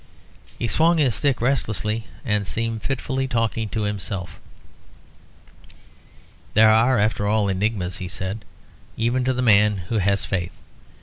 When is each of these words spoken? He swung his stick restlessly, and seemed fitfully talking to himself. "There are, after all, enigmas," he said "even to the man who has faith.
He 0.57 0.67
swung 0.67 0.97
his 0.97 1.13
stick 1.13 1.41
restlessly, 1.41 2.07
and 2.25 2.47
seemed 2.47 2.81
fitfully 2.81 3.27
talking 3.27 3.69
to 3.69 3.83
himself. 3.83 4.39
"There 6.55 6.71
are, 6.71 6.97
after 6.97 7.27
all, 7.27 7.47
enigmas," 7.51 7.99
he 7.99 8.07
said 8.07 8.43
"even 8.97 9.23
to 9.25 9.33
the 9.33 9.43
man 9.43 9.77
who 9.89 9.99
has 9.99 10.25
faith. 10.25 10.53